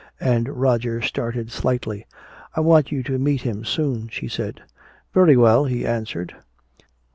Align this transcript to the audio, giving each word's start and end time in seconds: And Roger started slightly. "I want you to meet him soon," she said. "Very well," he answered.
And 0.23 0.49
Roger 0.49 0.99
started 1.03 1.51
slightly. 1.51 2.07
"I 2.55 2.59
want 2.61 2.91
you 2.91 3.03
to 3.03 3.19
meet 3.19 3.41
him 3.43 3.63
soon," 3.63 4.07
she 4.07 4.27
said. 4.27 4.63
"Very 5.13 5.37
well," 5.37 5.65
he 5.65 5.85
answered. 5.85 6.33